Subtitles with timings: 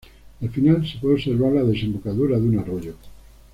[0.41, 2.95] Al final se puede observar la desembocadura de un arroyo.